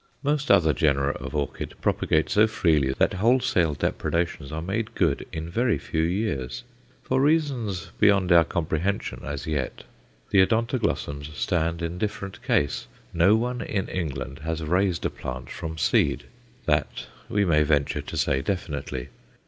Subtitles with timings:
[0.23, 5.47] Most other genera of orchid propagate so freely that wholesale depredations are made good in
[5.47, 6.63] very few years.
[7.03, 9.83] For reasons beyond our comprehension as yet,
[10.31, 12.87] the Odontoglossum stands in different case.
[13.13, 16.23] No one in England has raised a plant from seed
[16.65, 19.09] that we may venture to say definitely.